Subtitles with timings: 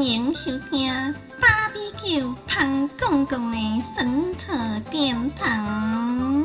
[0.00, 0.90] 欢迎收听
[1.38, 3.58] 芭比 Q 潘公公的
[3.94, 4.50] 神扯
[4.90, 6.42] 殿堂。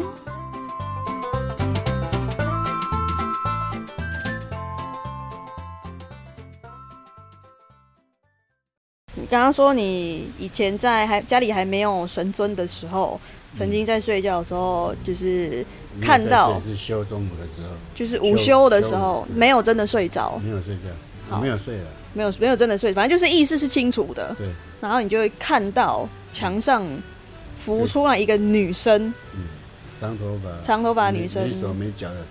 [9.14, 13.18] 你刚刚说你以前在还家里还没有神尊的时候，
[13.54, 15.66] 曾经在睡觉的时候，就是
[16.02, 20.90] 看到是休中午的时候，就是午休的时候休，没有真的睡着，没有睡觉，
[21.32, 24.34] 我没有睡了，没有没有真的睡，反正就是意识是清楚的。
[24.38, 24.48] 对，
[24.82, 26.84] 然后你就会看到墙上
[27.58, 29.44] 浮出来一个女生，嗯，
[30.00, 31.48] 长头发，长头发女生。
[31.48, 32.26] 没手没脚的，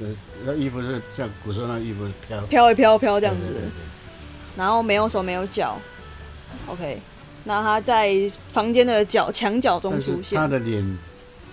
[0.00, 0.06] 呃，
[0.44, 2.40] 那衣服是像古时候那衣服飘。
[2.42, 3.42] 飘一飘飘这样子。
[3.52, 3.68] 对，对
[4.56, 5.78] 然后没有手没有脚。
[6.66, 6.98] OK，
[7.44, 10.36] 那她在房间的角墙角中出现。
[10.36, 10.48] 他。
[10.48, 10.98] 的脸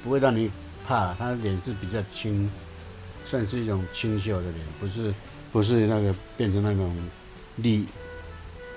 [0.04, 0.50] 不会让你
[0.88, 2.50] 怕，他的脸是比较清，
[3.24, 5.14] 算是一种清秀的脸，不是
[5.52, 6.96] 不是那个变成那种
[7.58, 7.86] 厉，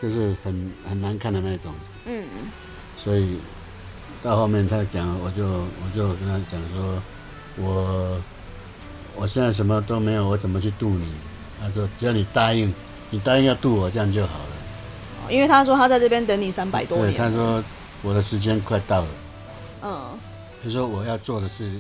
[0.03, 1.73] 就是很很难看的那种。
[2.07, 2.25] 嗯，
[3.03, 3.39] 所以
[4.23, 7.03] 到后面他讲，我就我就跟他讲说，
[7.57, 8.21] 我
[9.17, 11.07] 我现在什么都没有，我怎么去渡你？
[11.61, 12.73] 他说只要你答应，
[13.11, 14.51] 你答应要渡我，这样就好了。
[15.29, 17.19] 因为他说他在这边等你三百多对，年。
[17.19, 17.63] 他说
[18.03, 19.09] 我的时间快到了。
[19.83, 20.19] 嗯，
[20.65, 21.71] 他说我要做的是，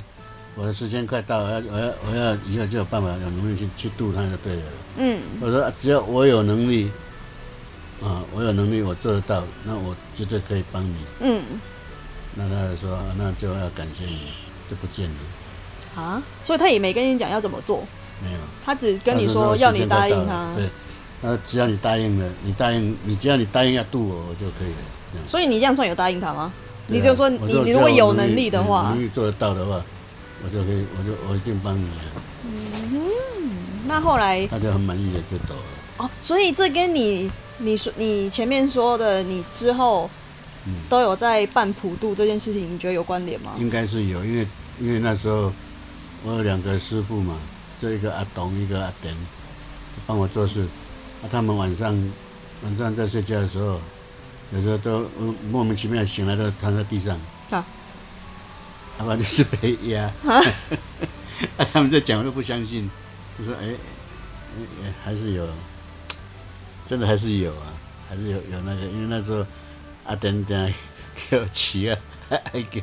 [0.56, 4.62] 我的时间快到了，我要我要我要以后就有办法有能力去去渡他就对了。
[4.98, 6.90] 嗯，我说啊只要我有能力，
[8.02, 10.94] 啊，我有能力我做得到，那我绝对可以帮你。
[11.20, 11.42] 嗯，
[12.34, 14.32] 那他就说、啊那就要感谢你，
[14.68, 17.84] 就不见了，啊，所以他也没跟你讲要怎么做，
[18.22, 18.38] 没有。
[18.64, 20.52] 他只跟你说要你答应他。
[20.56, 20.68] 对，
[21.22, 25.26] 那只要你答应了，你答应你只要你答应要渡我，我就可以了。
[25.26, 26.42] 所以你这样算有答应他吗？
[26.42, 26.52] 啊
[26.92, 29.80] 你就说你你如果有能力的话能，力做得到的话，
[30.42, 31.86] 我就可以，我就我一定帮你
[32.44, 33.02] 嗯。
[33.86, 35.62] 那后来他就很满意的就走了。
[35.98, 40.08] 哦，所以这跟你你说你前面说的你之后
[40.66, 43.52] 嗯都有在办普渡这件事情，你觉得有关联吗？
[43.58, 44.46] 应该是有，因为
[44.78, 45.52] 因为那时候
[46.24, 47.34] 我有两个师傅嘛，
[47.80, 49.14] 这一个阿董，一个阿典，
[50.06, 50.66] 帮我做事。
[51.22, 51.92] 啊，他们晚上
[52.62, 53.80] 晚上在睡觉的时候，
[54.52, 57.18] 有时候都呃莫名其妙醒来都躺在地上，
[57.50, 57.64] 啊，
[59.00, 60.04] 要不然就是被压。
[60.26, 60.40] 啊
[61.56, 62.88] 啊，他们在讲我都不相信，
[63.38, 63.74] 就说哎，
[65.02, 65.48] 还是有，
[66.86, 67.72] 真的还是有啊，
[68.08, 69.44] 还是有有那个，因为那时候
[70.04, 70.72] 阿典典
[71.30, 71.96] 给我骑啊，
[72.28, 72.80] 还叫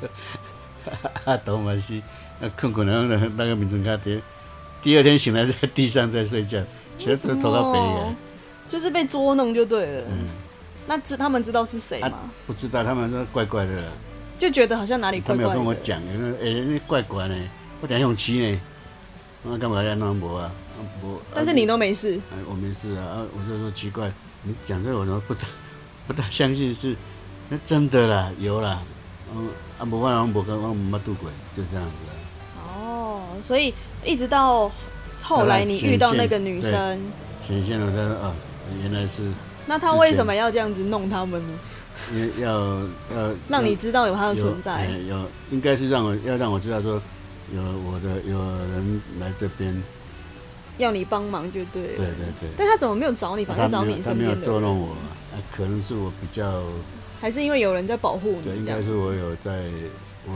[1.26, 2.02] 阿董嘛是，
[2.40, 4.20] 那困困然后那那个名称卡碟，
[4.82, 6.60] 第二天醒来在地上在睡觉，
[6.98, 8.16] 其实这头到北哦啊，
[8.68, 10.02] 就是被捉弄就对了。
[10.10, 10.26] 嗯，
[10.88, 12.32] 那知他们知道是谁啊吗？
[12.48, 13.92] 不知道他们说怪怪的啦，
[14.38, 15.60] 就觉得好像哪里怪怪他没有。
[15.60, 16.00] 跟我讲，
[16.42, 17.36] 哎那怪怪呢，
[17.82, 18.62] 我等下用骑呢，
[19.44, 20.52] 那干嘛要弄无啊？
[20.78, 22.20] 啊无，但是你都没事。
[22.32, 24.12] 哎，我没事啊，啊，我就说奇怪，
[24.44, 25.42] 你讲这个我怎么不大
[26.06, 26.96] 不大相信是，
[27.50, 28.80] 那真的啦，有啦，
[29.36, 29.50] 嗯，
[29.80, 32.14] 啊，无我我无跟我没渡过，就这样子啊。
[32.68, 33.74] 哦，所以
[34.06, 34.72] 一直到
[35.24, 37.02] 后来你遇到那个女生，
[37.48, 38.34] 显现了，他说啊，
[38.84, 39.24] 原来是
[39.66, 41.54] 那他为什么要这样子弄他们呢？
[42.14, 42.80] 因为要
[43.16, 44.98] 要让你知道有它的存在哎。
[45.08, 47.02] 有应该是让我要让我知道说，
[47.54, 49.82] 有我的有人来这边，
[50.78, 51.98] 要你帮忙就对了。
[51.98, 52.50] 对对对。
[52.58, 54.44] 但他怎么没有找你，反而找他没有他没有你身边的人？
[54.46, 56.64] 捉弄我，啊，可能是我比较。
[57.20, 58.92] 还是因为有人在保护对，你这样应该？
[58.92, 59.64] 是我有在，
[60.28, 60.34] 我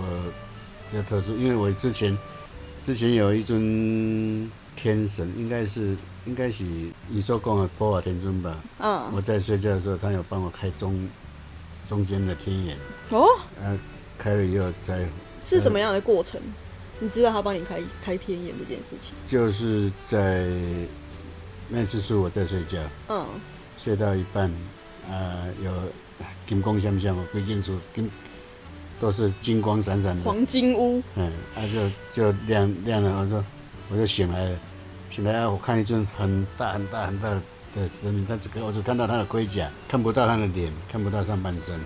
[0.90, 2.18] 比较特殊，因为我之前
[2.88, 5.96] 之前有一尊天神，应该是
[6.26, 6.64] 应该是
[7.08, 8.58] 你说讲的波瓦天尊吧。
[8.80, 11.08] 嗯，我在睡觉的时候，他有帮我开中
[11.92, 12.78] 中间的天眼，
[13.10, 13.28] 哦，
[13.62, 13.78] 啊，
[14.18, 15.06] 开了以后再
[15.44, 16.40] 是什么样的过程？
[17.00, 19.12] 你知道他帮你开开天眼这件事情？
[19.28, 20.48] 就是在
[21.68, 22.78] 那次是我在睡觉，
[23.10, 23.26] 嗯，
[23.84, 24.50] 睡到一半，
[25.10, 25.70] 啊，有
[26.46, 28.10] 金光闪闪，规间厝金
[28.98, 30.24] 都是金光闪闪的。
[30.24, 31.60] 黄金屋，嗯，啊
[32.14, 33.44] 就就亮亮了，我说
[33.90, 34.58] 我就醒来了，
[35.10, 37.42] 醒来啊，我看一尊很大很大很大的
[37.74, 41.80] 神明，但只我只看到他的盔甲，看不到他的脸，看不到上半身。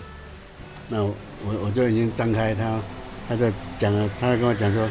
[0.89, 1.13] 那我
[1.45, 2.79] 我我就已经张开他，
[3.27, 4.89] 他在讲了，他在跟我讲说，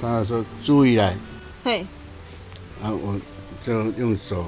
[0.00, 1.16] 他说注意来，
[1.64, 1.84] 嘿，
[2.82, 3.20] 然后我
[3.66, 4.44] 就用手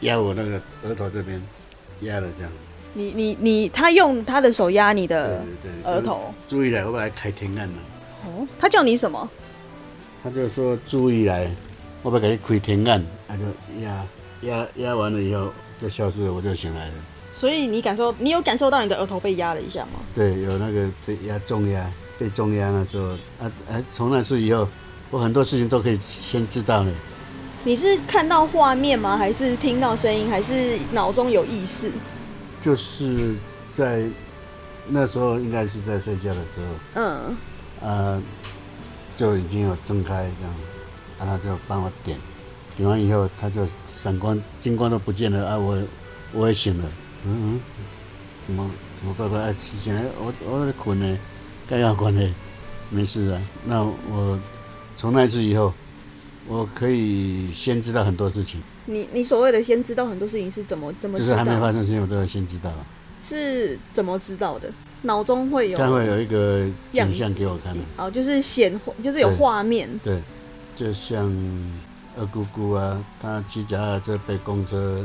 [0.00, 1.40] 压我那个额头这边，
[2.00, 2.52] 压了这样。
[2.94, 6.32] 你你你，他用他的手压你的对对，额头。
[6.48, 7.74] 注意来，我把它开天眼了。
[8.24, 9.28] 哦，他叫你什么？
[10.22, 11.50] 他就说注意来，
[12.02, 13.42] 我把给你开天眼，他就
[13.82, 14.04] 压
[14.42, 16.94] 压压完了以后就消失了，我就醒来了。
[17.34, 20.00] 所以你感受，你有感受到你的额头被压了一下吗？
[20.14, 21.86] 对，有那个被压重压，
[22.18, 24.66] 被重压那时候啊啊，从那次以后，
[25.10, 26.92] 我很多事情都可以先知道了。
[27.64, 29.16] 你是看到画面吗？
[29.18, 30.30] 还是听到声音？
[30.30, 31.90] 还是脑中有意识？
[32.62, 33.34] 就是
[33.76, 34.04] 在
[34.88, 37.36] 那时候应该是在睡觉的时候，嗯，
[37.82, 38.22] 啊，
[39.16, 40.54] 就已经有睁开这样，
[41.18, 42.18] 啊，他就帮我点，
[42.76, 43.66] 点完以后他就
[44.06, 45.76] 闪光金光都不见了啊，我
[46.32, 46.84] 我也醒了，
[47.26, 47.60] 嗯嗯，
[48.46, 48.70] 怎么
[49.04, 51.18] 我乖乖啊起醒来，我我在困呢，
[51.68, 52.34] 该要困呢，
[52.88, 53.42] 没事啊。
[53.64, 54.38] 那我
[54.96, 55.74] 从那次以后，
[56.46, 61.18] 我可以先知道很多事情，你你所谓的先知道很多事情是怎么怎么？
[61.18, 62.70] 就是还没发生的事情我都要先知道，
[63.24, 64.70] 是怎么知道的？
[65.02, 67.80] 脑中会有这样会有一个样景象给我看的。
[67.96, 70.20] 哦，就是显就是有画面，对，
[70.76, 71.28] 就像
[72.18, 75.04] 二姑姑啊，她骑脚踏车被公车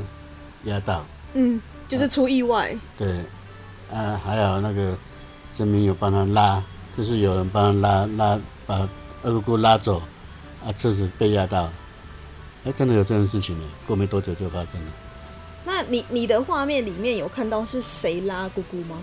[0.64, 1.04] 压到，
[1.34, 3.20] 嗯，就是出意外，对，
[3.94, 4.96] 啊，还有那个
[5.56, 6.64] 证明有帮她拉，
[6.98, 8.90] 就是有人帮她拉拉把
[9.24, 10.02] 二姑姑拉走，
[10.66, 11.70] 啊，车子被压到，
[12.64, 14.92] 哎，真的有这种事情呢，过没多久就发生了。
[15.64, 18.98] 那你你的画面里面有看到是谁拉姑姑吗？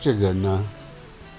[0.00, 0.64] 这人呢、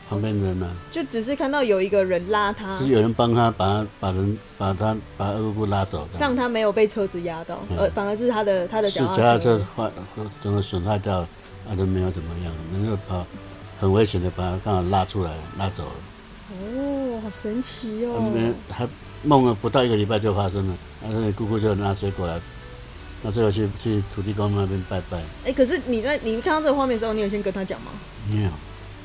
[0.10, 9.66] 旁边人呢、就只是看到有一个人拉他就是，有人帮他把他把人把他把二姑姑拉走的，让他没有被车子压到，嗯呃，反而是他的他的脚脚踏车车。
[9.76, 9.92] 坏
[10.42, 11.28] 整个损害掉了，
[11.70, 13.24] 啊都没有怎么样，能够把
[13.80, 15.92] 很危险的把他刚好拉出来拉走了。
[16.52, 18.54] 哦，好神奇他们哦！
[18.72, 18.88] 还
[19.22, 22.40] 梦了不到一个礼拜就发生了，然后姑姑就拿水果来，
[23.22, 25.20] 那最后去去土地公那边拜拜。
[25.46, 27.92] 哎、可是你在你看到这个画面的时候，你有先跟他讲吗？
[28.32, 28.50] 没有，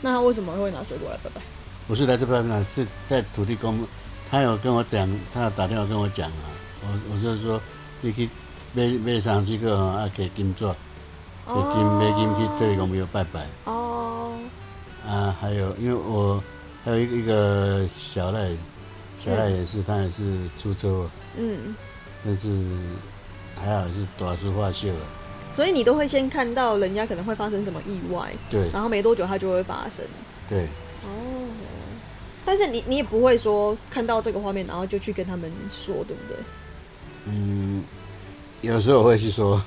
[0.05, 1.41] 那他为什么会拿水果来拜拜？
[1.89, 3.79] 不是来这拜拜，是在土地公，
[4.31, 6.45] 他有跟我讲，他有打电话跟我讲啊，
[6.83, 7.59] 我我就说
[8.03, 8.29] 你去
[8.75, 10.77] 买买上这个吼，啊给金做，
[11.47, 13.47] 给金买金去土地公庙拜拜。
[13.65, 14.35] 哦，
[15.09, 16.39] 啊，还有因为我
[16.85, 18.51] 还有一个一个小赖，
[19.25, 21.75] 小赖也是，他也是出车祸，嗯，
[22.23, 22.51] 但是
[23.59, 25.24] 还好是大事化小了。
[25.55, 28.69] 所以你都会先看到人家可能会发生什么意外，对。
[28.73, 30.05] 然后没多久它就会发生。
[30.49, 30.65] 对，
[31.05, 31.49] 哦，
[32.45, 36.37] 但是你你也不会说看到这个画面，然后就去跟他们说，对不对？
[37.27, 37.83] 嗯，
[38.61, 39.62] 有时候我会去说，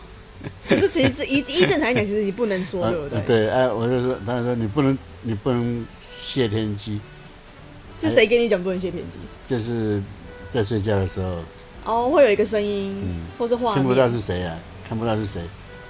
[0.70, 3.22] 可是其实一一正常来讲，其实你不能说， 啊对不对？
[3.22, 5.86] 对，哎、我就说，他说你不能你不能
[6.16, 7.00] 谢天机，
[8.00, 9.18] 是谁跟你讲不能谢天机？
[9.48, 10.02] 就是
[10.54, 11.40] 在睡觉的时候。
[11.86, 13.26] 哦，会有一个声音，嗯。
[13.40, 14.56] 或是画面，听不到是谁啊，
[14.88, 15.42] 看不到是谁，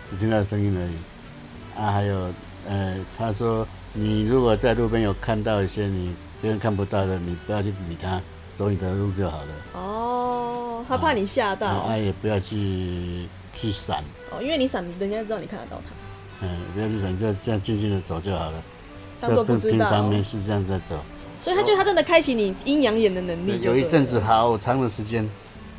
[0.10, 1.82] 只听到声音而已。
[1.82, 2.32] 啊，还有
[2.68, 8.22] 呃，他说你如果在路边有看到一些你别人看不到的，你不要去理他，
[8.58, 9.48] 走你的路就好了。
[9.74, 18.64] 哦，他怕你吓到，啊，啊也不要去去闪，哦，因为你闪，人家知道你看得到他，嗯，不要去闪，就这样静静的走就好了。
[19.20, 20.10] 当做不知道平常。
[20.10, 21.00] 没事这样在走。
[21.40, 25.28] 所以他就他真的开启你阴阳眼的能力，有一阵子，好长的时间，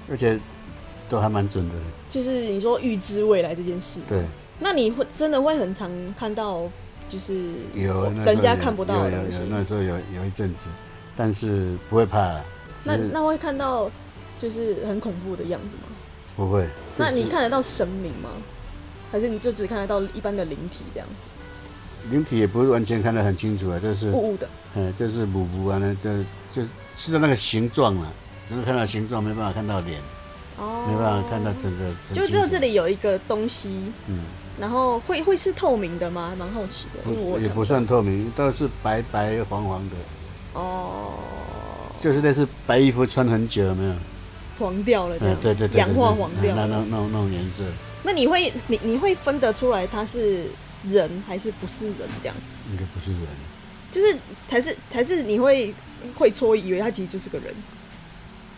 [0.08, 0.38] 而且
[1.08, 1.74] 都还蛮准的。
[2.10, 4.24] 就是你说预知未来这件事，对，
[4.60, 6.62] 那你会真的会很常看到，
[7.08, 7.34] 就是
[7.74, 9.46] 有那人家看不到的有有。
[9.48, 10.62] 那时候有有一阵子，
[11.16, 12.44] 但是不会怕啦，
[12.84, 13.90] 那那会看到
[14.40, 15.88] 就是很恐怖的样子吗？
[16.36, 16.66] 不会。
[16.96, 18.30] 那你看得到神明吗？
[19.10, 21.08] 还是你就只看得到一般的灵体这样
[22.10, 24.48] 灵体也不是完全看得很清楚啊，就是雾雾的？
[24.74, 26.22] 嗯，就是模糊啊，那就
[26.52, 28.06] 就知道那个形状了，
[28.50, 29.98] 能够看到形状，没办法看到脸，
[30.58, 31.90] 哦，没办法看到整个。
[32.12, 33.70] 就只有这里有一个东西，
[34.08, 34.20] 嗯，
[34.60, 36.34] 然后会会是透明的吗？
[36.38, 39.96] 蛮好奇的，因为我也不算透明，都是白白黄黄的，
[40.54, 41.14] 哦，
[42.00, 43.94] 就是类似白衣服穿很久，有没有？
[44.58, 46.66] 黄掉了对对对对，氧化黄掉了。
[46.66, 47.62] 那那那那种颜色，
[48.02, 50.46] 那你会你你会分得出来他是
[50.88, 52.08] 人还是不是人？
[52.20, 52.34] 这样
[52.72, 53.20] 应该不是人。
[53.90, 54.16] 就是
[54.48, 55.72] 才是才是你会
[56.16, 57.54] 会错以为他其实就是个人，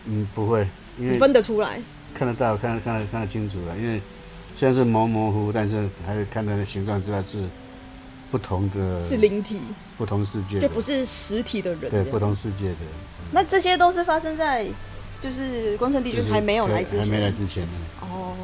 [0.05, 0.67] 嗯，不会，
[1.01, 1.79] 因你为分得出来。
[2.13, 3.77] 看得到，看得看得看得清楚了。
[3.77, 4.01] 因为
[4.55, 7.43] 虽然是模模糊，但是还是看它的形状知道是
[8.29, 9.59] 不同的，是灵体，
[9.97, 11.89] 不同世界，就不是实体的人。
[11.89, 12.19] 对不。
[12.19, 12.75] 同世界的，
[13.31, 14.67] 那这些都是发生在
[15.19, 17.31] 就是光圣帝君还没有来之前还没来。
[17.31, 17.71] 之前呢。
[18.01, 18.35] 哦，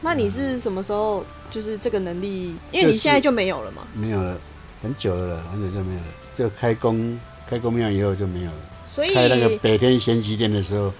[0.00, 2.56] 那你是什么时候就是这个能力？
[2.72, 3.82] 因为你现在就没有了嘛。
[3.94, 4.36] 没有了，
[4.82, 6.06] 很久了，很久就没有了。
[6.36, 8.56] 就开工开公庙以后就没有了。
[8.88, 10.92] 所以开那个北天玄极殿的时候，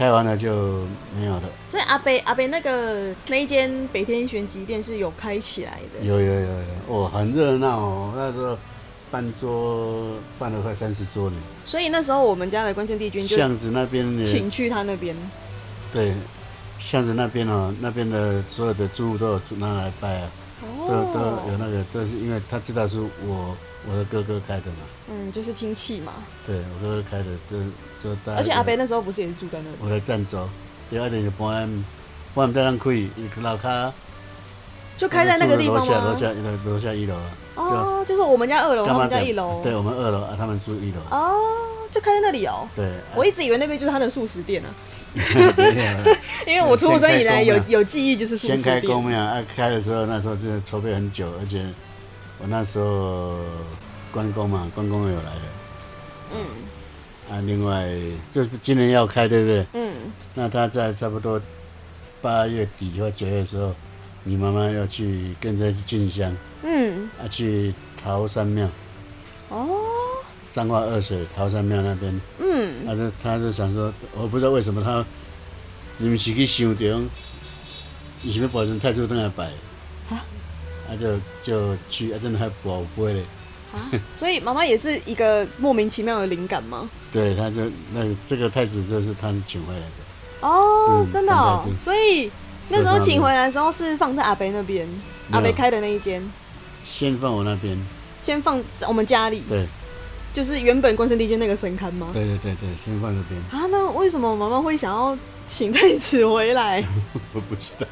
[0.00, 1.42] 开完了就没有了。
[1.68, 6.02] 所以阿北阿北那个那一间北天玄极店是有开起来的。
[6.02, 8.12] 有有有有，哦，很热闹哦。
[8.16, 8.56] 那时候
[9.10, 11.36] 办桌办了快三十桌呢。
[11.66, 15.14] 所以那时候我们家的关圣帝君就巷子那边呢，请去他那边。
[15.92, 16.14] 对，
[16.78, 20.30] 巷子那边哦，那边的所有的住户都有拿来拜啊，
[20.60, 23.56] 都都有哦，那个，都是因为他知道是我
[23.88, 26.12] 我的哥哥开的嘛，嗯，就是亲戚嘛。
[26.46, 27.58] 对我哥哥开的，就
[28.02, 29.76] 就大家而且阿北那时候不是也是住在那里？
[29.80, 30.48] 我在郑州，
[30.90, 31.84] 第二点就搬，
[32.34, 33.10] 我唔得人开，伊
[33.42, 33.90] 楼骹
[34.96, 36.16] 就开在那个地方楼下楼吗？
[36.18, 37.30] 下楼楼下一楼啊。
[37.56, 39.60] 哦，就是我们家二楼，他们家一楼。
[39.62, 41.00] 对，我们二楼啊，他们住一楼。
[41.10, 41.36] 哦，
[41.90, 42.68] 就开在那里哦。
[42.76, 44.68] 对，啊我一直以为那边就是他的素食店啊，
[46.46, 48.80] 因为我出生以来有有记忆就是素先食店。
[48.80, 51.64] 开公庙，啊，开的时候那时候真的筹备很久，而且
[52.38, 53.38] 我那时候
[54.12, 55.40] 关公嘛，关公有来的
[56.34, 56.38] 嗯
[57.30, 57.42] 啊。
[57.44, 57.88] 另外
[58.32, 59.66] 就是今年要开，对不对？
[59.72, 59.92] 嗯，
[60.34, 61.40] 那他在差不多
[62.22, 63.74] 八月底或九月的时候，
[64.24, 68.68] 你妈妈要去跟着去进香嗯，啊，去桃山庙，
[69.48, 69.66] 哦，
[70.52, 75.04] 彰化二水桃山庙那边，嗯，他就他就想说，我不知道为什么他，
[75.98, 77.00] 你们是去想着，
[78.22, 79.44] 以前要保存太子灯来摆，
[80.10, 80.24] 啊？
[80.88, 83.22] 啊就就去，啊真的还宝贝嘞，
[83.72, 83.78] 啊，
[84.14, 86.90] 所以妈妈也是一个莫名其妙的灵感吗？
[87.12, 87.62] 对，他就
[87.94, 91.64] 那个这个太子就是他请回来的，哦，嗯真的哦？
[91.78, 92.30] 所以
[92.68, 94.88] 那时候请回来的时候是放在阿北那边，
[95.30, 96.20] 阿北开的那一间，
[96.84, 97.78] 先放我那边，
[98.20, 99.66] 先放在我们家里，对
[100.32, 102.10] 就是原本关圣帝君那个神龛吗？
[102.12, 105.16] 对对对对，先放这边，啊，那为什么妈妈会想要
[105.48, 106.84] 请太子回来？
[107.34, 107.86] 我不知道，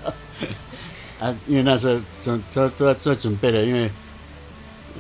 [1.26, 3.90] 啊，因为那时候准都都在做准备了，因为，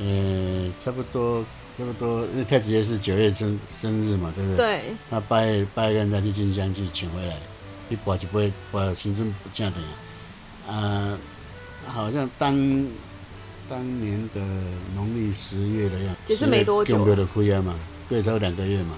[0.00, 1.44] 呃，差不多
[1.78, 4.66] 差不多，因为太子爷是九月生生日嘛，对不对？
[4.66, 4.80] 对，
[5.10, 7.36] 那八月八月份再去金香去请回来，
[7.88, 11.16] 一拔一杯，拔新春不正的啊，
[11.86, 12.54] 好像当
[13.68, 14.40] 当年的
[14.94, 17.74] 农历十月的样子，也是没多久用不的亏啊嘛，
[18.08, 18.96] 对，差不多两个月嘛，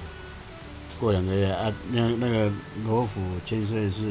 [1.00, 2.53] 过两个月啊，那那个
[2.85, 4.03] 罗府千岁是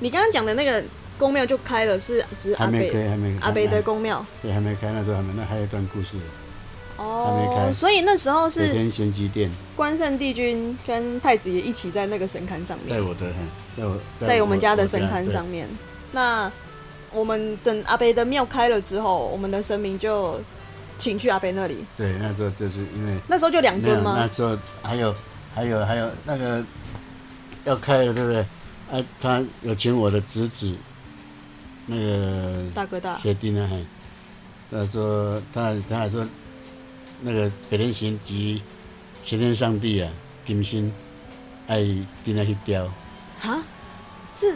[0.00, 0.82] 你刚刚讲的那个
[1.18, 4.24] 宫庙就开了，是只阿还没开，北还没阿北的还宫庙？
[4.42, 6.16] 对，还没开，那时候还没，那还有一段故事，
[6.96, 7.72] 哦还没哦，开。
[7.72, 13.34] 所以那时候是北天玄机殿，关圣帝君跟太子爷一起在那个神龛上面在，我的，嘿
[13.76, 15.66] 在我在我们家的神龛上面。
[16.14, 16.52] 那
[17.12, 20.40] 我们等阿北的庙开了之后，我们的神明就
[20.98, 21.76] 请去阿北那里。
[21.96, 23.16] 对，那时候就是因为。
[23.28, 24.28] 那时候就两，尊吗那？
[24.28, 25.14] 时候还有
[25.54, 26.64] 还有还有那个
[27.64, 28.40] 要开了，对不对？
[28.90, 30.74] 啊，他有请我的侄子，
[31.86, 33.84] 那个大哥大，学弟呢，嘿，
[34.70, 36.26] 他说他他还说
[37.20, 38.60] 那个北天行及
[39.24, 40.10] 玄天上帝啊，
[40.44, 40.92] 金星
[41.66, 41.78] 爱
[42.24, 42.86] 定那去雕，
[43.40, 43.62] 哈，
[44.38, 44.54] 是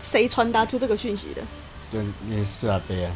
[0.00, 1.42] 谁传达出这个讯息的？
[1.92, 3.10] 对，那是阿伯啊。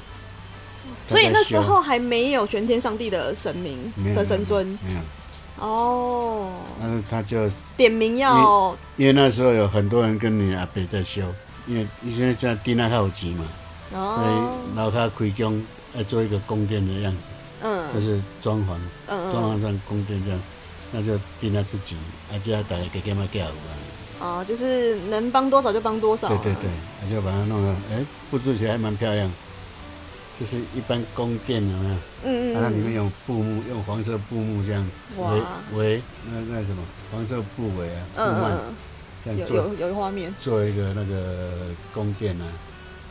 [1.07, 4.67] 所以那时候还没有玄天上帝的神明的神尊。
[4.85, 11.23] 没有，哦，但是他就点名要因为那时候有很多人跟你阿伯在修，
[11.67, 13.45] 因为现在在地那较有钱嘛。
[13.91, 15.65] 所哦，以楼下开工
[15.97, 17.19] 要做一个宫殿的样子，
[17.63, 17.87] 嗯。
[17.95, 18.75] 就嗯是装潢，
[19.09, 20.41] 嗯嗯，装潢上宫殿这样，
[20.93, 21.97] 那就定他自己，
[22.31, 23.49] 啊，就要大家给给嘛给啊，
[24.21, 26.29] 哦，就是能帮多少就帮多少。
[26.29, 26.71] 啊，对对对，
[27.03, 29.31] 那就把它弄得，哎，布置起来还蛮漂亮，
[30.41, 31.95] 就是一般宫殿有没有？
[32.25, 34.87] 嗯嗯它那里面嗯，用布幕，用黄色布幕这样。
[35.19, 35.33] 哇。
[35.75, 36.83] 围围那那什么？
[37.13, 38.59] 黄色布围啊，布幔嗯。
[38.69, 38.75] 嗯
[39.25, 39.57] 这嗯，样做。
[39.57, 41.51] 有有有画面，做一个那个
[41.93, 42.47] 宫殿啊，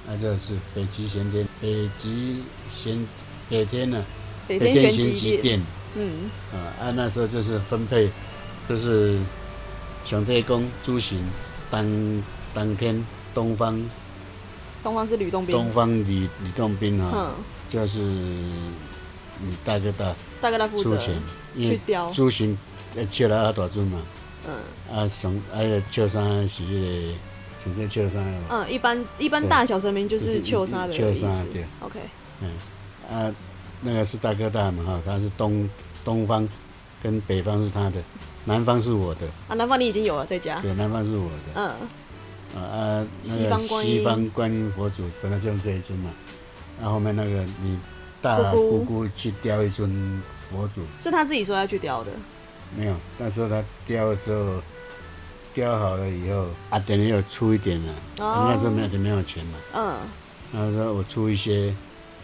[0.07, 2.41] 那就是北极玄天，北极
[2.73, 3.05] 玄
[3.49, 4.03] 北天呢、
[4.47, 5.61] 北天玄玄机殿，
[5.95, 6.29] 嗯。
[6.53, 8.09] 啊，啊那时候就是分配，
[8.69, 9.19] 就是
[10.05, 11.19] 上太公朱行
[11.69, 13.81] 当当天东方
[14.83, 17.31] 东方是吕洞宾，东方吕吕洞宾啊，嗯，
[17.71, 21.15] 就是你大哥大大哥大负责出钱，
[21.55, 22.57] 因为去雕，朱行
[22.95, 23.99] 呃笑了阿大尊嘛，
[24.47, 24.53] 嗯。
[24.95, 27.13] 啊上啊个笑衫是迄、个
[27.63, 31.21] 上天笑衫的嘛，嗯，一般一般对大小神明就是就是秋沙的秋意思。
[31.21, 31.99] 沙对，OK，
[32.41, 32.51] 嗯。
[33.09, 33.33] 啊
[33.81, 35.69] 那个是大哥大嘛哈，他是东
[36.03, 36.47] 东方
[37.03, 37.95] 跟北方是他的，
[38.45, 41.35] 南方是我的，啊，南方你已经有了在家，对，南方是我的。
[41.55, 41.65] 嗯。
[42.55, 43.97] 啊啊，那西方个观音。
[43.97, 46.09] 西方观音佛祖本来就用这一尊嘛，
[46.79, 47.77] 然后后面那个你
[48.21, 52.11] 大姑姑去雕一尊佛祖，是他自己说要去雕的，
[52.77, 54.61] 没有，那时候他雕的时候，
[55.53, 58.25] 雕好了以后，啊，等于有出一点了，哦。
[58.25, 59.97] 啊那时候没有没有钱嘛，嗯。
[60.53, 61.73] 然后说我出一些，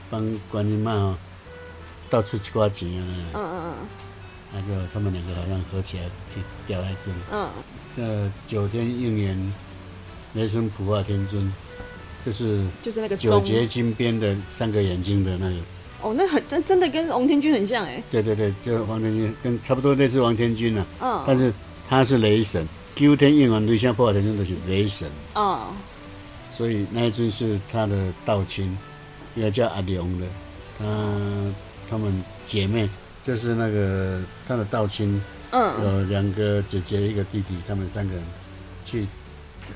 [0.09, 1.17] 帮观音妈哦，
[2.09, 3.73] 到处去刮钱啊，嗯嗯嗯
[4.53, 6.03] 那就他们两个好像合起来
[6.33, 7.49] 去雕一尊，嗯。
[7.97, 9.53] 呃，九天应元，
[10.33, 11.51] 雷声普化天尊，
[12.25, 15.55] 就是嗯，就是那个九，节金边的三个眼睛的那个，
[16.01, 21.53] 哦，那很真真的跟王天君很像哎，对对对，就是王天君，跟差不多类似王天君啊，嗯，但是
[21.89, 25.59] 他是雷神，九天应元对象破化天尊都是雷神，嗯。
[26.55, 28.77] 所以那一尊是他的道亲，
[29.35, 30.25] 一个叫阿良的，
[30.77, 30.85] 他
[31.89, 32.87] 他们姐妹
[33.25, 35.83] 就是那个他的道亲嗯。
[35.83, 38.23] 有两个姐姐一个弟弟，他们三个人
[38.85, 39.07] 去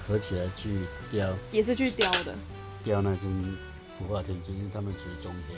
[0.08, 0.80] 合起来去
[1.12, 2.36] 雕也是去雕的，
[2.84, 3.58] 雕那尊
[3.98, 5.58] 普化天尊，因为他们属于中天。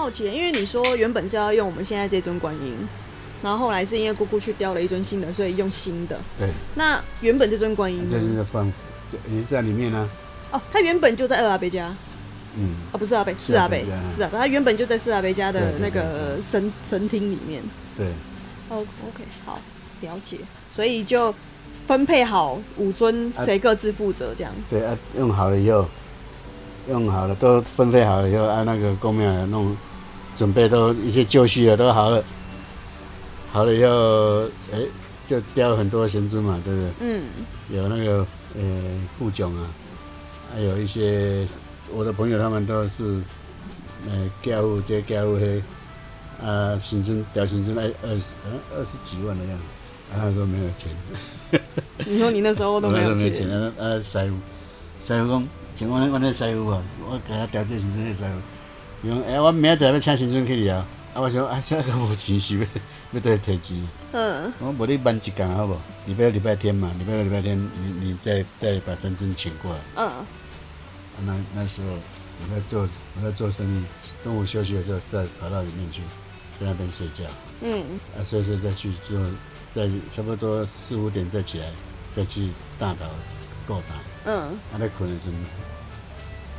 [0.00, 2.74] 好奇，因为你说原本是要用我们现在这尊观音，
[3.42, 6.18] 然后后来是因为姑姑去雕了一尊新的，所以用新的。
[6.38, 8.42] 对，那原本这尊观音这是呢？
[8.42, 8.66] 在放，
[9.28, 10.08] 也在里面呢、
[10.52, 11.94] 哦，它原本就在二阿伯家，
[12.56, 13.76] 嗯，哦，不是阿伯，是四阿伯
[14.16, 17.62] 是阿伯，他原本就在四阿伯家的那对对对个神神厅里面。
[17.94, 18.06] 对，
[18.70, 19.60] 哦，OK，好，
[20.00, 20.38] 了解。
[20.70, 21.34] 所以就
[21.86, 24.52] 分配好五尊，啊谁各自负责这样。
[24.70, 25.86] 对啊，用好了以后，
[26.88, 29.76] 用好了都分配好了以后，按、那个公庙来弄，
[30.40, 32.24] 准备都一些就绪了都好了，
[33.52, 34.80] 好了以后，哎、
[35.28, 36.90] 就雕很多神尊嘛，对不对？
[37.00, 37.22] 嗯，
[37.68, 38.62] 有那个呃
[39.18, 39.68] 副总啊，
[40.50, 41.46] 还有一些
[41.92, 43.20] 我的朋友他们都是
[44.08, 45.62] 呃教务这教务黑
[46.42, 51.60] 啊神尊雕神尊哎二十呃二十几万的样子，啊他说没有钱，
[52.08, 53.18] 你说你那时候都没有钱。
[53.18, 58.40] 候没钱，，啊啊师傅师傅讲，像我我那师傅啊，我给他雕这神尊的师傅，
[59.02, 60.76] 伊讲哎我明仔载要请新尊去了，
[61.14, 62.66] 啊我想啊这个无钱是要
[63.12, 63.88] 要对摕钱。
[64.12, 65.74] 嗯，我无你慢一工好不？
[66.06, 69.78] 礼拜六、礼拜天嘛，礼拜六、礼拜天，你你再再把真尊请过来。
[69.96, 70.26] 嗯，啊、
[71.24, 73.84] 那那时候我在做我在做生意，
[74.22, 76.02] 中午休息的时候再跑到里面去，
[76.60, 77.24] 在那边睡觉。
[77.62, 77.82] 嗯，
[78.18, 79.18] 啊，睡睡再去做，
[79.72, 81.66] 再差不多四五点再起来，
[82.14, 83.06] 再去大岛
[83.66, 83.94] 够大。
[84.26, 85.38] 嗯，啊，在困的真的。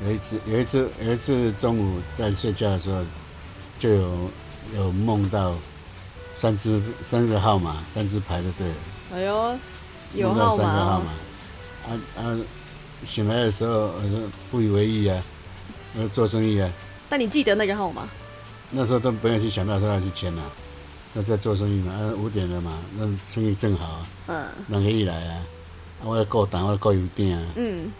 [0.06, 3.04] 有一次有一次有一次中午在睡觉的时候，
[3.80, 4.30] 就有
[4.76, 5.56] 有梦到
[6.36, 8.76] 三只三个号码，三只牌就对了。
[9.14, 9.58] 哎呦，
[10.16, 11.06] 有梦到号码哦三个号码。
[11.84, 12.38] 啊啊！
[13.04, 14.20] 醒来的时候，我说
[14.52, 15.24] 不以为意啊，
[15.96, 16.70] 我做生意啊，
[17.10, 18.08] 但你记得那个号码？
[18.70, 20.44] 那时候都不用去想到说要去签啊，
[21.14, 25.34] 那在做生意嘛，啊五点了嘛，那生意正好啊，嗯两个一来啊，
[26.02, 27.92] 啊我要够单，我要够油鼎啊，嗯，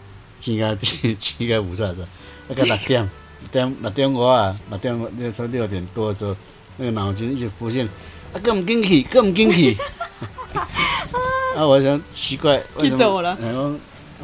[0.42, 2.02] 钱甲钱甲有啥子，
[2.48, 3.10] 啊到六点，
[3.52, 6.36] 点六点外啊，六点那时候六点多的时候，
[6.76, 7.86] 那个脑筋一直浮现，
[8.32, 9.76] 啊更唔进去，更唔进去。
[11.54, 13.78] 啊， 我想奇怪，为什我我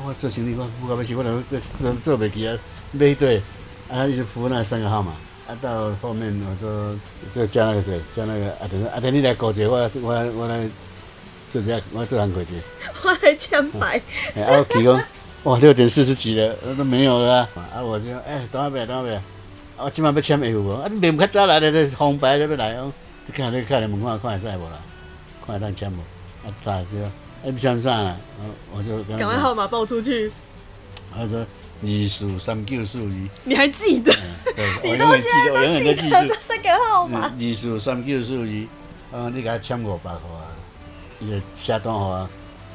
[0.07, 1.41] 我做生意，我不搞不起，我都
[1.83, 2.59] 都做袂起啊，
[2.93, 3.41] 买对，
[3.89, 5.13] 啊一直扶那三个号码，
[5.47, 6.99] 啊到后面我说
[7.35, 10.69] 就加那个谁，加那个阿等，阿等你来搞一个，我我我来
[11.51, 12.51] 做这我做行过去。
[13.05, 14.01] 我来签牌，
[14.35, 15.01] 哎，啊，我提供，
[15.49, 17.49] 哇，六点四十几了，那都没有了啊！
[17.77, 19.15] 啊，我就哎，等下呗，等下呗，
[19.79, 20.69] 啊，我今晚要签会有无？
[20.75, 22.93] 啊，你连较早来的，这红白都要来哦。
[23.25, 24.79] 你看，你看，你问看，看会使无啦？
[25.47, 26.01] 看会当签无？
[26.47, 26.87] 啊，大就，
[27.43, 28.11] 哎，不签啥啦？
[28.39, 28.45] 啊，
[28.77, 30.31] 我就赶快号码报出去。
[31.17, 34.13] 他说二四三九四二，你还记得？
[34.55, 36.41] 对， 我你到永远记得，我永远都记住现在都记得这。
[36.43, 37.21] 三个号嗯码。
[37.21, 40.53] 二四三九四二，啊，你给他签五百块啊，
[41.21, 42.29] 伊就写单号啊，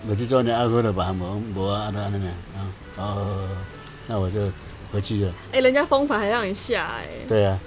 [0.08, 3.48] 我这种呢，啊，我就把无无啊，安尼安尼啊，哦，
[4.08, 4.52] 那我就
[4.92, 5.34] 回去了。
[5.54, 7.58] 哎、人家封牌还让你下哎、对啊，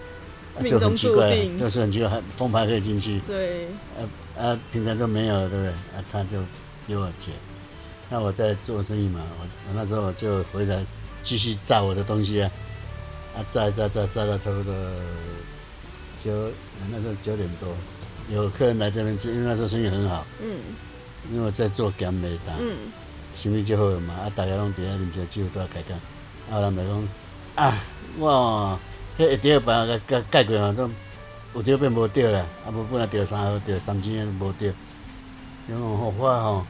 [0.61, 1.59] 命中注定。
[1.59, 4.05] 就是很奇怪，还风牌可以进去，对，啊
[4.39, 5.69] 啊，平常都没有，对不对？
[5.69, 6.39] 啊，他就
[6.87, 7.33] 给我钱，
[8.11, 10.85] 那我在做生意嘛，我我那时候就回来
[11.25, 12.51] 继续炸我的东西啊，
[13.35, 14.75] 啊，炸炸炸炸到差不多
[16.23, 16.33] 九，
[16.91, 17.75] 那时候九点多，
[18.31, 20.59] 有客人来这边吃，因为那时候生意很好，嗯
[21.33, 22.77] 因为我在做咸味单，嗯，
[23.37, 25.99] 生意就好嘛，啊，大家拢伫遐啉烧酒，都要开讲，
[26.51, 27.09] 啊，人咪讲
[27.57, 27.79] 啊，
[28.19, 28.79] 我
[29.19, 30.91] 迄一条板甲甲解过嘛，都
[31.55, 34.67] 有条变无着啦，啊，无本来着三号着三千无着，
[35.69, 36.67] 因为吼我吼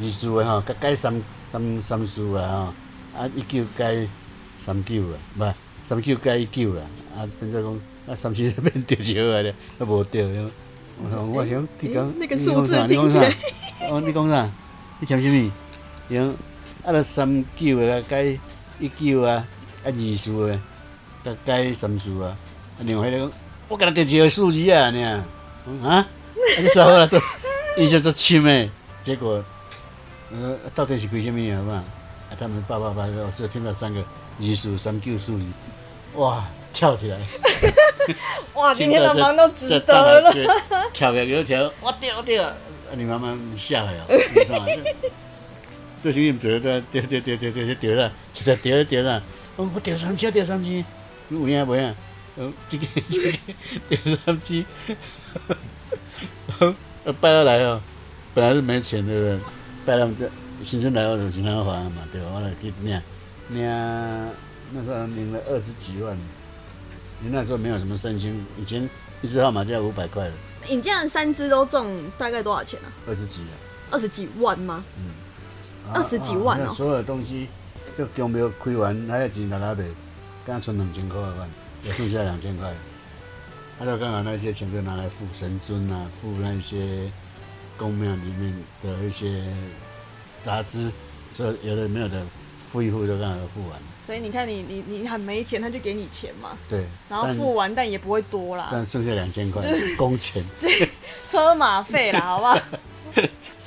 [0.00, 2.72] 二次的吼，甲改三三三次啊
[3.14, 4.06] 吼，啊一九改
[4.64, 5.54] 三九啊，毋是
[5.88, 6.82] 三九改一九啦，
[7.16, 7.74] 啊变做讲
[8.06, 10.50] 啊三四变着就好啊咧，啊无着，
[11.02, 13.36] 我说我想你讲诶那个你数字讲啥你讲啥听起
[13.80, 14.50] 来哦，你讲啥？
[15.00, 15.52] 你签什么？
[16.08, 16.28] 伊讲
[16.84, 18.38] 啊，著三九的甲改
[18.78, 19.44] 一九啊，
[19.84, 20.60] 啊二数的
[21.24, 22.36] 甲改三数啊。
[22.78, 23.32] 啊，另外迄个讲，
[23.68, 25.00] 我甲他摕一个数字啊，尔。
[25.00, 25.24] 啊？
[25.84, 26.06] 啊，
[26.58, 27.06] 你啥好啦？
[27.06, 27.20] 做，
[27.76, 28.68] 伊就做深的，
[29.04, 29.42] 结果，
[30.32, 31.84] 呃，到底是开什么啊嘛？
[32.30, 34.02] 啊，他们叭叭叭，我只听到三个
[34.40, 37.18] 二四三九四二，哇，跳起来。
[38.54, 40.32] 哇，今天的忙都值得了。
[40.92, 42.54] 跳个油条，我掉我掉，啊，
[42.96, 43.92] 你妈妈吓了？
[46.02, 49.22] 这些人做的掉掉掉掉掉掉啦，一直掉掉啦，
[49.56, 50.82] 我我掉三千掉三支，
[51.28, 51.94] 有影无影？
[52.36, 53.38] 呃，这个这个
[53.90, 54.64] 掉三千，
[57.04, 57.80] 呃，拜到来哦，
[58.32, 59.38] 本来是没钱对不对？
[59.84, 60.30] 拜他们这
[60.64, 62.28] 新生来我就先他还嘛，对吧？
[62.34, 63.00] 我来去领
[63.50, 63.62] 领
[64.72, 66.16] 那时候领了二十几万，
[67.22, 68.88] 你那时候没有什么三星，以前
[69.22, 70.34] 一支号码就要五百块了，
[70.68, 72.88] 你这样三只都中，大概多少钱啊？
[73.06, 73.54] 二十几啊。
[73.90, 74.84] 二十几万吗？
[74.98, 75.10] 嗯
[75.92, 77.48] 二十几万哦那所有的东西，
[77.98, 79.84] 就中庙开完，还有钱拿拿卖，
[80.46, 81.50] 刚存两千块万，
[81.82, 82.72] 也剩下两千块。
[83.76, 87.10] 他就刚好那些钱就拿来付神尊啊，付那些
[87.76, 89.42] 宫庙里面的一些
[90.44, 90.92] 杂支，
[91.34, 92.22] 所以有的没有的
[92.70, 93.78] 付一付就让他付完。
[94.06, 99.62] 所以你看你，你你很没钱，他就给你钱嘛，对，然后付完但也不会多啦，但剩下两千块
[99.96, 100.44] 工钱，
[101.30, 102.58] 车马费啦， 好不好？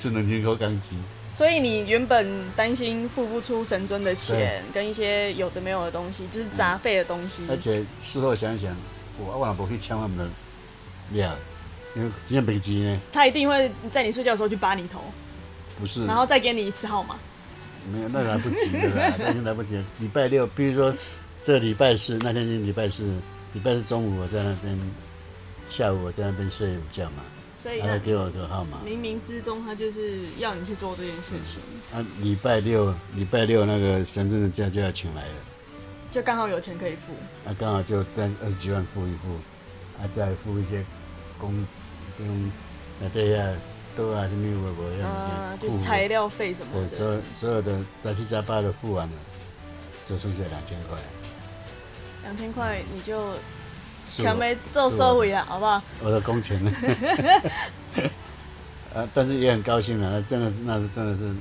[0.02, 1.02] 是两千块钢筋。
[1.36, 7.44] 所以你原本担心付不出神尊的钱，跟一些有的没有的东西，就是杂费的东西。
[7.50, 8.76] 而且事后想想，
[9.18, 10.28] 我我若无去抢他们的
[11.12, 11.34] 料，
[11.96, 15.02] 因为今天北极呢，他一定会在你睡觉的时候去扒你头，
[15.80, 17.16] 不是，然后再给你一次号码。
[17.92, 19.84] 没有，那 来不及了啦，那已经来不及了。
[20.00, 20.94] 礼拜六，比如说
[21.44, 23.04] 这礼拜四，那天是礼拜四，
[23.54, 24.78] 礼拜四中午我在那边，
[25.70, 27.24] 下午我在那边睡午觉嘛，
[27.58, 28.78] 所以他就给我个号码。
[28.86, 31.60] 冥冥之中，他就是要你去做这件事情，
[31.98, 35.36] 啊，礼拜六，礼拜六那个神尊的假就要请来了，
[36.12, 37.14] 就刚好有钱可以付。
[37.46, 39.34] 啊，刚好就在二十几万付一付，
[40.02, 40.84] 啊，再付一些
[41.38, 41.54] 工，
[42.18, 42.52] 跟
[43.02, 43.56] 那这下都啊
[43.96, 44.08] 什么
[44.64, 45.04] 我我呃，
[45.52, 47.08] 要就是材料费什么对，所。
[47.14, 49.14] 有所有的杂七杂八的付完了，
[50.10, 50.98] 就剩下两千块。
[52.24, 53.40] 两千块你就是
[54.22, 55.82] 我看没做收尾了，好不好？
[56.02, 56.72] 我的工钱呢？
[58.96, 61.34] 啊，但是也很高兴啊，那真的是那是真的是，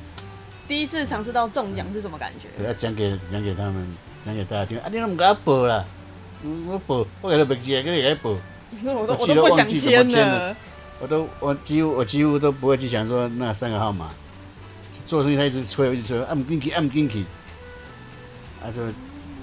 [0.66, 2.48] 第一次尝试到中奖是什么感觉？
[2.56, 4.78] 对，要讲给讲给他们，讲给大家听。
[4.78, 5.84] 啊，你怎么给他报啦？
[6.42, 8.30] 嗯我报，我给他没记，给你来报。
[8.84, 10.56] 我都我都不想签了。
[11.02, 14.08] 我都我几乎我几乎都不会去想说那三个号码。
[15.04, 17.24] 做生意他一直催，我一直催，按不进去，按不进去。
[18.62, 18.80] 啊，就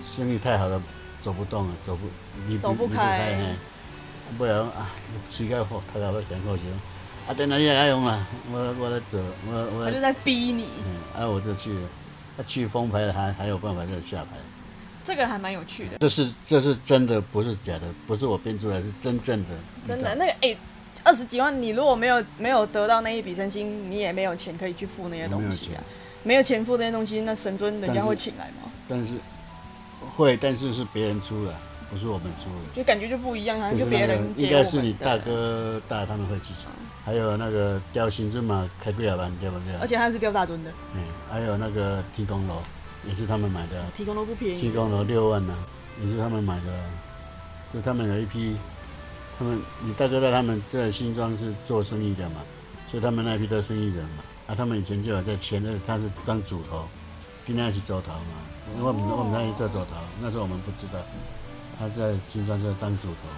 [0.02, 0.82] 生意太好了，
[1.22, 2.08] 走不动了，走不
[2.48, 3.56] 离走不离开嘿
[4.38, 4.90] 不然啊，
[5.30, 6.64] 吹个火，头头要讲过去。
[7.28, 11.90] 啊，等下你来用啊，我我来走，我我他就在逼你，嗯，啊，我就去了。
[12.38, 14.38] 他去封牌还还有办法再下牌，
[15.04, 15.98] 这个还蛮有趣的。
[16.00, 19.50] 这是这是真的，不是假的，不是我编出来，是真正的。
[19.86, 20.56] 真的，那个哎，
[21.04, 25.84] 二十几万，你如果没有没有得到那一笔真心，你也没有钱可以去付那些东西啊。
[26.24, 28.70] 没有钱付那些东西，那神尊人家会请来吗？
[28.88, 29.14] 但是
[30.16, 31.54] 会，但是是别人出的，
[31.90, 32.74] 不是我们出的。
[32.74, 36.70] 就感觉就不一样，好像就就是别那个人应该是你大，哥大他们会继承，
[37.06, 39.74] 还有那个雕新尊嘛，开不了班对不对？
[39.80, 42.62] 而且他是雕大尊的，嗯，还有那个天宫楼
[43.08, 44.62] 也是他们买的，提供楼不便宜。
[44.62, 45.54] 天宫楼六万呢、
[46.04, 46.64] 也是他们买的，
[47.74, 48.58] 就他们有一批，
[49.40, 52.42] 他们你大哥在他们在新庄是做生意的嘛，
[52.92, 56.86] 所以他们那一批都是生意人嘛，啊，他们以前就有在签，的他是当主头，
[57.48, 58.36] 今天是走头嘛，
[58.78, 61.00] 因为我们我们那里做走头，那时候我们不知道，
[61.80, 63.30] 他在新庄就当主头，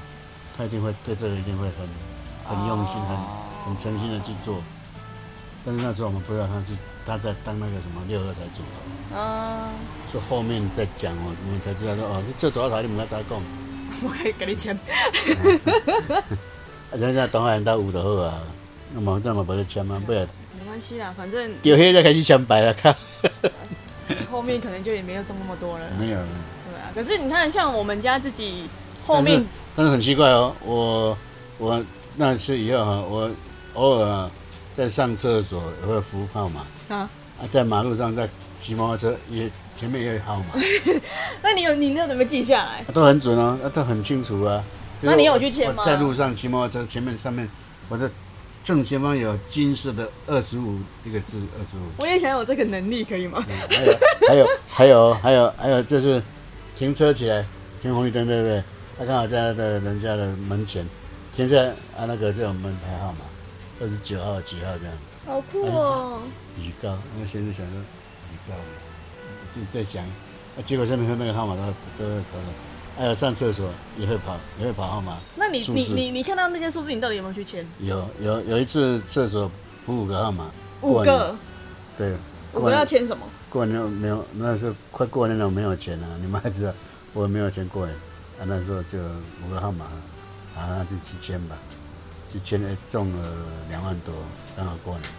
[0.58, 1.88] 他一定会对这个一定会很
[2.50, 3.18] 很用心、很
[3.66, 4.58] 很诚心的去做，
[5.64, 9.16] 但是那时候我们不知道他是他在当那个什么六合彩主头。
[9.16, 9.70] 啊，
[10.12, 13.40] 是后面再讲哦，我们才知道说哦，这走头你们来打讲，
[14.04, 14.78] 我可以给你签。
[16.92, 18.42] 啊人家当然到有就好啊，
[18.94, 20.28] 那么那么无咧签啊， 不然。
[20.60, 22.96] 没关系啦，反正叫迄才开始签白了，看，
[24.32, 25.86] 后面可能就也没有中那么多了。
[26.00, 28.64] 没有，对啊，可是你看，像我们家自己
[29.06, 29.44] 后面
[29.76, 31.18] 但是很奇怪哦，我
[31.58, 31.84] 我
[32.16, 33.30] 那次以后哈，我
[33.74, 34.32] 偶尔啊
[34.78, 38.30] 在上厕所也会扶号码，啊，啊，在马路上在
[38.62, 39.50] 骑摩托车也
[39.82, 40.62] 前面也有号码，
[41.42, 42.86] 那你有你那有没有记下来？
[42.88, 44.64] 啊都很准哦，啊都很清楚啊。
[45.02, 47.50] 那你有去签吗在路上骑摩托车，前面上面
[47.90, 48.08] 我的
[48.64, 51.90] 正前方有金色的二十五一个字，二十五。
[51.98, 53.44] 我也想有这个能力，可以吗？
[54.28, 56.22] 还有还有还有还有就是
[56.78, 57.44] 停车起来
[57.82, 58.64] 停红绿灯，对不对？
[59.00, 60.88] 他刚好在在人家的门前
[61.36, 61.58] 停下
[61.98, 63.22] 啊，那个这种门牌号码
[63.82, 64.94] 二十九号几号这样
[65.26, 66.22] 好酷哦！
[66.60, 67.76] 预告，那现在想说
[68.32, 68.81] 预告，自己
[69.74, 71.62] 在想，啊，结果真的是那个号码都
[72.04, 72.46] 都会跑了。
[72.98, 75.18] 还有上厕所也会跑，也会跑号码。
[75.38, 77.66] 那你你你你看到那些数字，你到底有没有去签？
[77.80, 79.50] 有有有一次厕所
[79.86, 81.34] 补五个号码，五个，
[81.98, 82.14] 对，
[82.54, 83.26] 五个要签什么？
[83.50, 86.74] 过年没有，那时候快过年了，没有钱了、你们还知道，
[87.14, 87.96] 我没有钱过年，
[88.40, 89.00] 啊，那时候就
[89.48, 89.86] 五个号码，
[90.56, 91.56] 啊，那就去签吧，
[92.32, 93.30] 去签了中了
[93.70, 94.14] 两万多，
[94.56, 95.10] 刚好过年。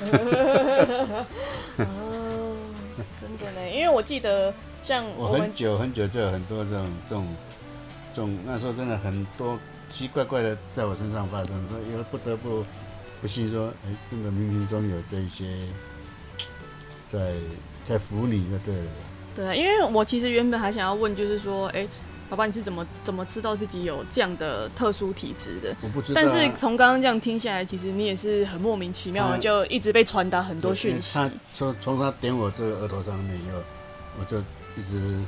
[4.08, 7.36] 记得像我我很久很久就有很多这种这种
[8.14, 9.58] 这种，那时候真的很多
[9.92, 12.64] 奇奇怪怪的在我身上发生，所以又不得不
[13.20, 15.44] 不信说，哎，真的冥冥中有这一些
[17.06, 17.34] 在
[17.86, 18.90] 在扶你就对了。
[19.34, 21.86] 对啊，因为我其实原本还想要问，就是说，哎、
[22.30, 25.76] 爸爸你是怎么怎么知道自己有这样的特殊体质的？
[25.82, 31.14] 我不知道啊、但是从刚刚这样听下来，其实你也是很莫名其妙的，就一直被传达很多讯息。
[31.14, 33.58] 他从从他点我这个额头上面以后，
[34.18, 35.18] 我就一直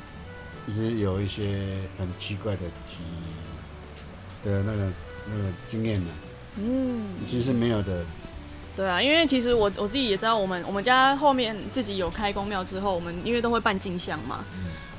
[0.67, 1.43] 一直有一些
[1.97, 2.97] 很奇怪的体
[4.43, 4.91] 的那个
[5.27, 6.09] 那个经验呢、
[6.57, 8.03] 嗯，其实没有的。
[8.75, 14.43] 对啊，因为其实我我自己也知道，我们我们家后面自己有开公庙之后，我们因为都会办进香嘛。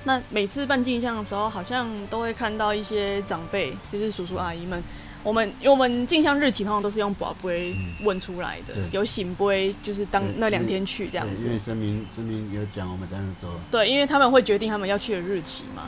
[0.04, 4.82] 那每次办进香的时候，好像都会看到一些长辈，就是叔叔阿姨们。
[5.22, 11.52] 我们因为我们进香日期通常都是用宝杯问出来的，对有醒杯就是当那两天去这样子对因。
[11.52, 13.48] 为声明声明有讲，我们才能走。
[13.70, 15.84] 对，因为他们会决定他们要去的日期嘛，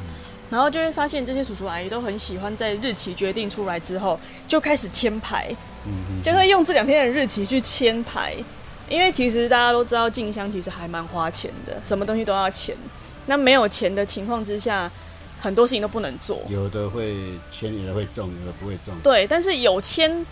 [0.50, 5.54] 然后就会发现这些叔叔阿姨都很喜欢在日期决定出来之后就开始签牌，
[6.22, 8.34] 就会用这两天的日期去签牌，
[8.88, 12.76] 因为其实大家都知道进香其实还蛮花钱的，什么东西都要钱。
[13.26, 14.90] 那没有钱的情况之下，
[15.40, 16.42] 很多事情都不能做。
[16.48, 17.14] 有的会
[17.52, 18.94] 签，有的会中，有的不会中。
[19.02, 20.24] 对，但是有签，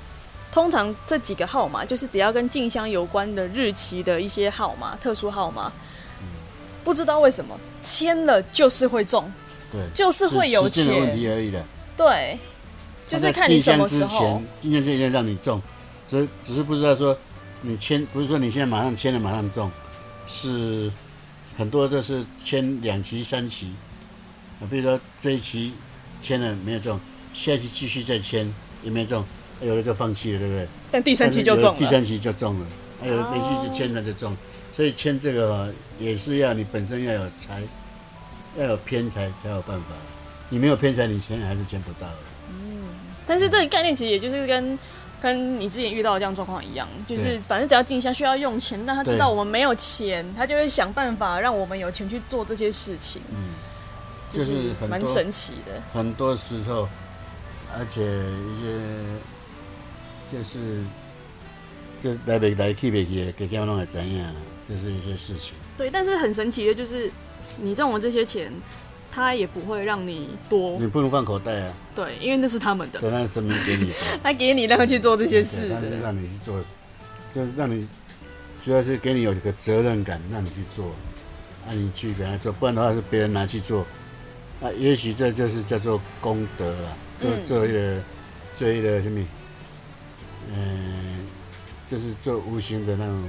[0.50, 5.72] 通常这几个号码就是只要跟进香有关的日期的一些号码，特殊号码，
[6.20, 6.26] 嗯
[6.82, 9.30] 不知道为什么签了就是会中，
[9.70, 11.16] 对，就是会有时间的问。
[11.16, 11.64] 题而已的。
[11.96, 12.38] 对，
[13.06, 14.72] 就是看你什么时候他在进香之。
[14.72, 15.62] 前，进香之前让你中，
[16.08, 17.16] 只只是不知道说
[17.60, 19.70] 你签，不是说你现在马上签了马上中，
[20.26, 20.90] 是
[21.56, 23.70] 很多都是签两期、三期。
[24.62, 25.72] 啊，比如说这一期
[26.22, 26.98] 签了没有中，
[27.34, 28.50] 下一期继续再签
[28.84, 29.24] 也没有中，
[29.60, 30.68] 有的就放弃了，对不对？
[30.90, 31.78] 但第三期就中了。
[31.78, 32.66] 第三期就中了，
[33.00, 34.36] 还有连续就签了就中，
[34.76, 37.60] 所以签这个、哦、也是要你本身要有财，
[38.56, 39.86] 要有偏财才有办法。
[40.48, 42.16] 你没有偏财，你签还是签不到的。
[42.50, 42.82] 嗯
[43.26, 44.78] 但是这个概念其实也就是跟
[45.20, 53.36] 跟你之前遇到的这样状况一样，就是反正只要进香需要用钱，但他知道我们没有钱，他就会想办法让我们有钱去做这些事情，嗯，
[54.32, 55.82] 就就是是蛮神奇的。
[55.92, 56.88] 很多时候，
[57.76, 58.78] 而且一些
[60.32, 60.82] 就是
[62.02, 64.32] 就来不来去不去的，给他们弄会怎样，
[64.68, 65.52] 就是一些事情。
[65.76, 67.10] 对，但是很神奇的就是
[67.58, 68.52] 你挣了这些钱，
[69.10, 73.94] 他也不会让你多你，不能放口袋啊，对，因为那是他们的，等那神明给你的。
[74.22, 76.00] 他给你让去做这些事对他是。
[76.00, 76.60] 让你去做，
[77.34, 77.86] 就是让你
[78.64, 80.92] 主要是给你有一个责任感，让你去做，
[81.66, 83.84] 让、你去给他做，不然的话是别人拿去做，
[84.62, 88.00] 啊，也许这就是叫做功德了，做嗯做一个
[88.56, 89.26] 做一个什么，
[90.54, 91.26] 嗯、
[91.90, 93.24] 就是做无形的那种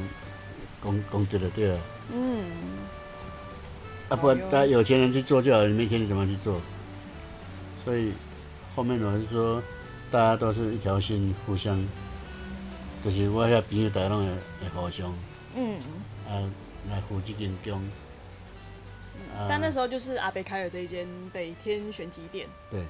[0.80, 1.80] 功功德的，对啊，
[2.14, 2.44] 嗯，
[4.10, 6.62] 啊，不大家有钱人去做就好了，你没钱你怎么去做？
[7.84, 8.12] 所以
[8.76, 9.62] 后面我是说，
[10.12, 11.84] 大家都是一条心，互相，
[13.04, 15.12] 就是我遐朋友大家拢会会互相
[15.56, 15.80] 嗯，
[16.30, 16.38] 啊
[16.92, 17.82] 来扶这间宫。
[19.38, 22.82] 啊但那时候就是阿北开了这一间北天玄机店，对，